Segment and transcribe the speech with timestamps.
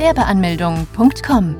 [0.00, 1.56] Gewerbeanmeldung.com.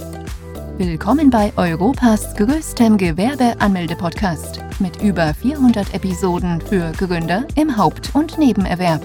[0.79, 9.03] Willkommen bei Europas größtem Gewerbeanmelde-Podcast mit über 400 Episoden für Gründer im Haupt- und Nebenerwerb.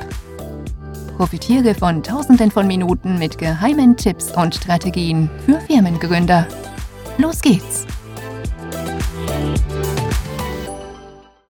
[1.17, 6.47] Profitiere von Tausenden von Minuten mit geheimen Tipps und Strategien für Firmengründer.
[7.17, 7.85] Los geht's!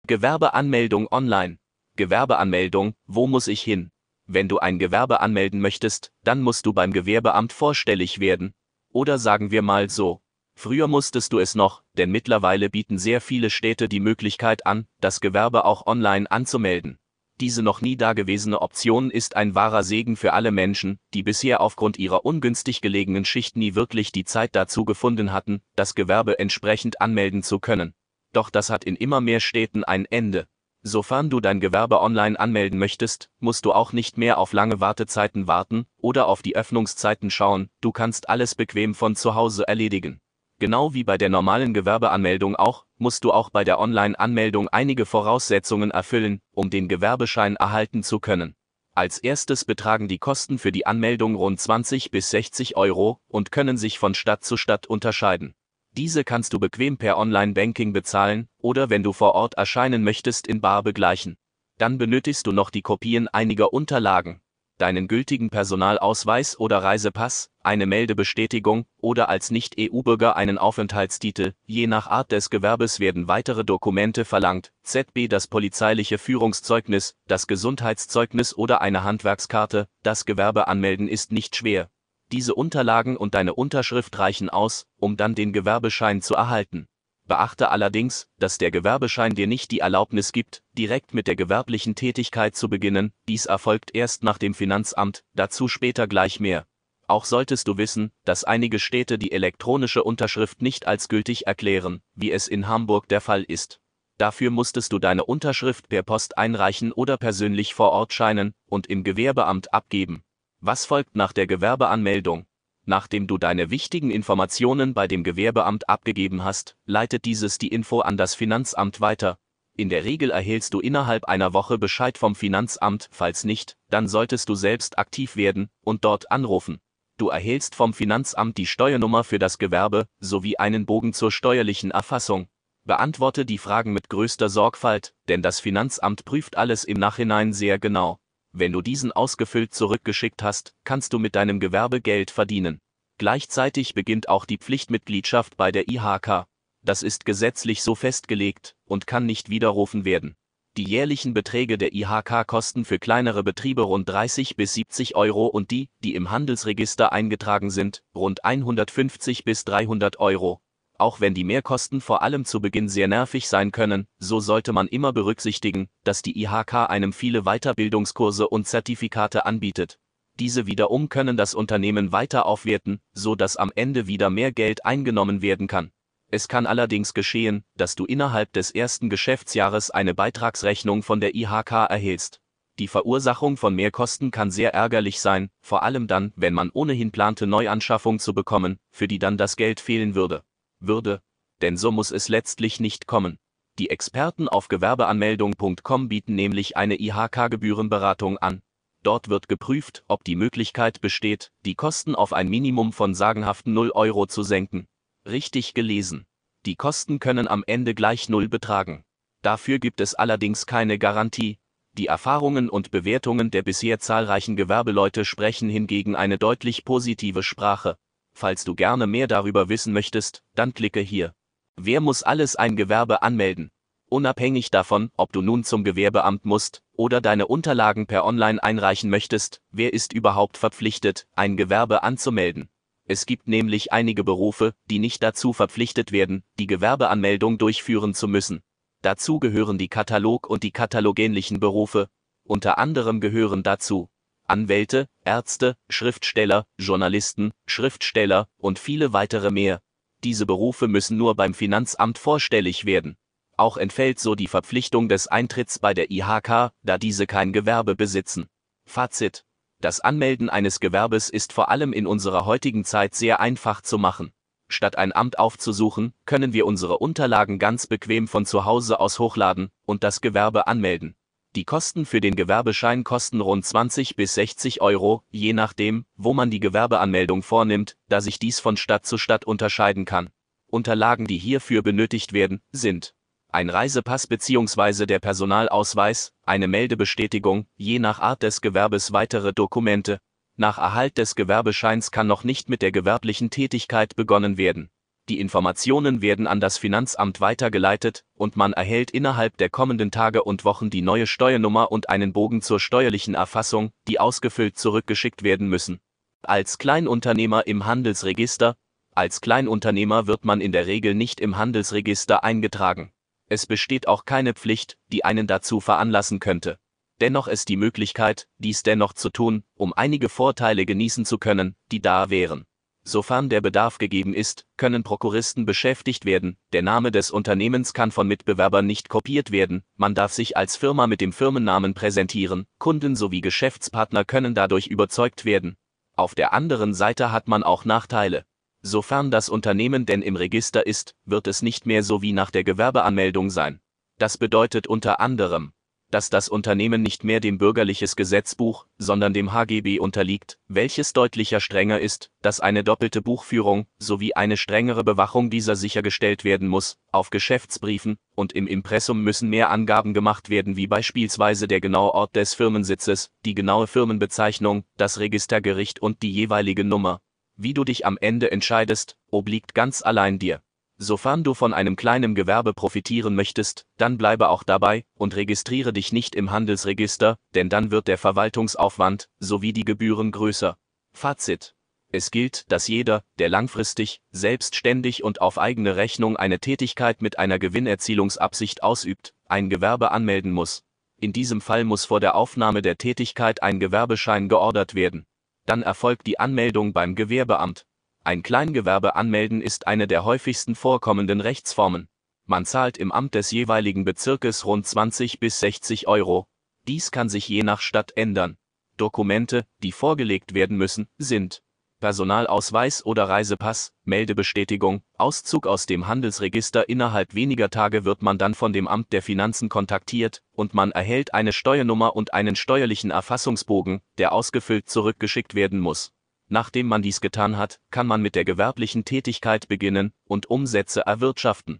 [0.07, 1.57] Gewerbeanmeldung online.
[1.97, 3.93] Gewerbeanmeldung, wo muss ich hin?
[4.34, 8.56] Wenn du ein Gewerbe anmelden möchtest, dann musst du beim Gewerbeamt vorstellig werden.
[8.92, 10.23] Oder sagen wir mal so.
[10.56, 15.21] Früher musstest du es noch, denn mittlerweile bieten sehr viele Städte die Möglichkeit an, das
[15.21, 16.97] Gewerbe auch online anzumelden.
[17.42, 22.00] Diese noch nie dagewesene Option ist ein wahrer Segen für alle Menschen, die bisher aufgrund
[22.00, 27.43] ihrer ungünstig gelegenen Schicht nie wirklich die Zeit dazu gefunden hatten, das Gewerbe entsprechend anmelden
[27.43, 27.93] zu können.
[28.31, 30.47] Doch das hat in immer mehr Städten ein Ende.
[30.86, 35.47] Sofern du dein Gewerbe online anmelden möchtest, musst du auch nicht mehr auf lange Wartezeiten
[35.47, 40.20] warten oder auf die Öffnungszeiten schauen, du kannst alles bequem von zu Hause erledigen.
[40.59, 45.89] Genau wie bei der normalen Gewerbeanmeldung auch, musst du auch bei der Online-Anmeldung einige Voraussetzungen
[45.89, 48.54] erfüllen, um den Gewerbeschein erhalten zu können.
[48.94, 53.78] Als erstes betragen die Kosten für die Anmeldung rund 20 bis 60 Euro und können
[53.78, 55.56] sich von Stadt zu Stadt unterscheiden.
[55.95, 60.59] Diese kannst du bequem per Online-Banking bezahlen oder wenn du vor Ort erscheinen möchtest in
[60.59, 61.38] Bar begleichen.
[61.77, 64.41] Dann benötigst du noch die Kopien einiger Unterlagen,
[64.80, 71.53] deinen gültigen Personalausweis oder Reisepass, eine Meldebestätigung oder als Nicht-EU-Bürger einen Aufenthaltstitel.
[71.66, 78.58] Je nach Art des Gewerbes werden weitere Dokumente verlangt, ZB das polizeiliche Führungszeugnis, das Gesundheitszeugnis
[78.58, 79.88] oder eine Handwerkskarte.
[80.02, 81.89] Das Gewerbe anmelden ist nicht schwer.
[82.34, 86.88] Diese Unterlagen und deine Unterschrift reichen aus, um dann den Gewerbeschein zu erhalten.
[87.28, 92.56] Beachte allerdings, dass der Gewerbeschein dir nicht die Erlaubnis gibt, direkt mit der gewerblichen Tätigkeit
[92.56, 96.66] zu beginnen, dies erfolgt erst nach dem Finanzamt, dazu später gleich mehr.
[97.06, 102.31] Auch solltest du wissen, dass einige Städte die elektronische Unterschrift nicht als gültig erklären, wie
[102.31, 103.80] es in Hamburg der Fall ist.
[104.17, 109.04] Dafür musstest du deine Unterschrift per Post einreichen oder persönlich vor Ort scheinen und im
[109.04, 110.23] Gewerbeamt abgeben.
[110.66, 112.46] Was folgt nach der Gewerbeanmeldung?
[112.86, 118.16] Nachdem du deine wichtigen Informationen bei dem Gewerbeamt abgegeben hast, leitet dieses die Info an
[118.16, 119.38] das Finanzamt weiter.
[119.76, 124.48] In der Regel erhältst du innerhalb einer Woche Bescheid vom Finanzamt, falls nicht, dann solltest
[124.48, 126.80] du selbst aktiv werden und dort anrufen.
[127.18, 132.47] Du erhältst vom Finanzamt die Steuernummer für das Gewerbe sowie einen Bogen zur steuerlichen Erfassung.
[132.85, 138.22] Beantworte die Fragen mit größter Sorgfalt, denn das Finanzamt prüft alles im Nachhinein sehr genau.
[138.55, 142.79] Wenn du diesen ausgefüllt zurückgeschickt hast, kannst du mit deinem Gewerbe Geld verdienen.
[143.17, 146.45] Gleichzeitig beginnt auch die Pflichtmitgliedschaft bei der IHK.
[146.83, 150.35] Das ist gesetzlich so festgelegt und kann nicht widerrufen werden.
[150.77, 155.71] Die jährlichen Beträge der IHK kosten für kleinere Betriebe rund 30 bis 70 Euro und
[155.71, 160.61] die, die im Handelsregister eingetragen sind, rund 150 bis 300 Euro.
[161.03, 164.87] Auch wenn die Mehrkosten vor allem zu Beginn sehr nervig sein können, so sollte man
[164.87, 169.99] immer berücksichtigen, dass die IHK einem viele Weiterbildungskurse und Zertifikate anbietet.
[170.39, 175.41] Diese wiederum können das Unternehmen weiter aufwerten, so dass am Ende wieder mehr Geld eingenommen
[175.41, 175.91] werden kann.
[176.31, 181.89] Es kann allerdings geschehen, dass du innerhalb des ersten Geschäftsjahres eine Beitragsrechnung von der IHK
[181.89, 182.39] erhältst.
[182.79, 187.45] Die Verursachung von Mehrkosten kann sehr ärgerlich sein, vor allem dann, wenn man ohnehin plante
[187.45, 190.45] Neuanschaffung zu bekommen, für die dann das Geld fehlen würde
[190.88, 191.21] würde,
[191.61, 193.39] denn so muss es letztlich nicht kommen.
[193.79, 198.61] Die Experten auf Gewerbeanmeldung.com bieten nämlich eine IHK-Gebührenberatung an.
[199.01, 203.91] Dort wird geprüft, ob die Möglichkeit besteht, die Kosten auf ein Minimum von sagenhaften 0
[203.91, 204.88] Euro zu senken.
[205.27, 206.25] Richtig gelesen.
[206.66, 209.03] Die Kosten können am Ende gleich Null betragen.
[209.41, 211.57] Dafür gibt es allerdings keine Garantie.
[211.97, 217.97] Die Erfahrungen und Bewertungen der bisher zahlreichen Gewerbeleute sprechen hingegen eine deutlich positive Sprache.
[218.33, 221.33] Falls du gerne mehr darüber wissen möchtest, dann klicke hier.
[221.75, 223.71] Wer muss alles ein Gewerbe anmelden?
[224.09, 229.61] Unabhängig davon, ob du nun zum Gewerbeamt musst oder deine Unterlagen per Online einreichen möchtest,
[229.71, 232.69] wer ist überhaupt verpflichtet, ein Gewerbe anzumelden?
[233.06, 238.62] Es gibt nämlich einige Berufe, die nicht dazu verpflichtet werden, die Gewerbeanmeldung durchführen zu müssen.
[239.01, 242.07] Dazu gehören die Katalog- und die katalogähnlichen Berufe.
[242.44, 244.09] Unter anderem gehören dazu
[244.45, 249.80] Anwälte, Ärzte, Schriftsteller, Journalisten, Schriftsteller und viele weitere mehr.
[250.24, 253.18] Diese Berufe müssen nur beim Finanzamt vorstellig werden.
[253.57, 258.48] Auch entfällt so die Verpflichtung des Eintritts bei der IHK, da diese kein Gewerbe besitzen.
[258.86, 259.45] Fazit.
[259.80, 264.31] Das Anmelden eines Gewerbes ist vor allem in unserer heutigen Zeit sehr einfach zu machen.
[264.69, 269.69] Statt ein Amt aufzusuchen, können wir unsere Unterlagen ganz bequem von zu Hause aus hochladen
[269.86, 271.16] und das Gewerbe anmelden.
[271.55, 276.50] Die Kosten für den Gewerbeschein kosten rund 20 bis 60 Euro, je nachdem, wo man
[276.50, 280.31] die Gewerbeanmeldung vornimmt, da sich dies von Stadt zu Stadt unterscheiden kann.
[280.65, 283.13] Unterlagen, die hierfür benötigt werden, sind
[283.50, 285.05] ein Reisepass bzw.
[285.05, 290.17] der Personalausweis, eine Meldebestätigung, je nach Art des Gewerbes weitere Dokumente.
[290.56, 294.89] Nach Erhalt des Gewerbescheins kann noch nicht mit der gewerblichen Tätigkeit begonnen werden.
[295.29, 300.65] Die Informationen werden an das Finanzamt weitergeleitet und man erhält innerhalb der kommenden Tage und
[300.65, 306.01] Wochen die neue Steuernummer und einen Bogen zur steuerlichen Erfassung, die ausgefüllt zurückgeschickt werden müssen.
[306.41, 308.75] Als Kleinunternehmer im Handelsregister
[309.15, 313.13] Als Kleinunternehmer wird man in der Regel nicht im Handelsregister eingetragen.
[313.47, 316.79] Es besteht auch keine Pflicht, die einen dazu veranlassen könnte.
[317.21, 322.01] Dennoch ist die Möglichkeit, dies dennoch zu tun, um einige Vorteile genießen zu können, die
[322.01, 322.65] da wären.
[323.05, 328.27] Sofern der Bedarf gegeben ist, können Prokuristen beschäftigt werden, der Name des Unternehmens kann von
[328.27, 333.41] Mitbewerbern nicht kopiert werden, man darf sich als Firma mit dem Firmennamen präsentieren, Kunden sowie
[333.41, 335.75] Geschäftspartner können dadurch überzeugt werden.
[336.15, 338.45] Auf der anderen Seite hat man auch Nachteile.
[338.81, 342.63] Sofern das Unternehmen denn im Register ist, wird es nicht mehr so wie nach der
[342.63, 343.81] Gewerbeanmeldung sein.
[344.17, 345.73] Das bedeutet unter anderem,
[346.13, 352.00] dass das Unternehmen nicht mehr dem bürgerliches Gesetzbuch, sondern dem HGB unterliegt, welches deutlicher strenger
[352.00, 358.18] ist, dass eine doppelte Buchführung sowie eine strengere Bewachung dieser sichergestellt werden muss, auf Geschäftsbriefen
[358.36, 363.31] und im Impressum müssen mehr Angaben gemacht werden wie beispielsweise der genaue Ort des Firmensitzes,
[363.44, 367.21] die genaue Firmenbezeichnung, das Registergericht und die jeweilige Nummer.
[367.56, 370.62] Wie du dich am Ende entscheidest, obliegt ganz allein dir.
[370.98, 376.13] Sofern du von einem kleinen Gewerbe profitieren möchtest, dann bleibe auch dabei und registriere dich
[376.13, 380.78] nicht im Handelsregister, denn dann wird der Verwaltungsaufwand sowie die Gebühren größer.
[381.13, 381.75] Fazit.
[382.10, 387.57] Es gilt, dass jeder, der langfristig, selbstständig und auf eigene Rechnung eine Tätigkeit mit einer
[387.57, 390.84] Gewinnerzielungsabsicht ausübt, ein Gewerbe anmelden muss.
[391.19, 395.25] In diesem Fall muss vor der Aufnahme der Tätigkeit ein Gewerbeschein geordert werden.
[395.66, 397.88] Dann erfolgt die Anmeldung beim Gewerbeamt.
[398.25, 402.07] Ein Kleingewerbe anmelden ist eine der häufigsten vorkommenden Rechtsformen.
[402.45, 406.47] Man zahlt im Amt des jeweiligen Bezirkes rund 20 bis 60 Euro.
[406.87, 408.55] Dies kann sich je nach Stadt ändern.
[408.95, 411.63] Dokumente, die vorgelegt werden müssen, sind
[411.99, 416.87] Personalausweis oder Reisepass, Meldebestätigung, Auszug aus dem Handelsregister.
[416.87, 421.33] Innerhalb weniger Tage wird man dann von dem Amt der Finanzen kontaktiert und man erhält
[421.33, 426.13] eine Steuernummer und einen steuerlichen Erfassungsbogen, der ausgefüllt zurückgeschickt werden muss.
[426.53, 431.79] Nachdem man dies getan hat, kann man mit der gewerblichen Tätigkeit beginnen und Umsätze erwirtschaften.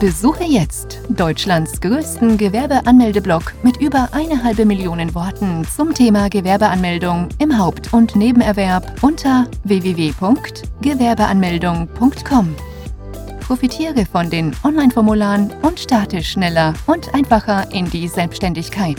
[0.00, 7.56] Besuche jetzt Deutschlands größten Gewerbeanmeldeblock mit über eine halbe Million Worten zum Thema Gewerbeanmeldung im
[7.56, 12.56] Haupt- und Nebenerwerb unter www.gewerbeanmeldung.com.
[13.38, 18.98] Profitiere von den Online-Formularen und starte schneller und einfacher in die Selbstständigkeit.